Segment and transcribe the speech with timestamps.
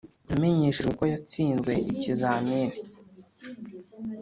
[0.27, 2.77] namenyeshejwe ko yatsinzwe ikizamini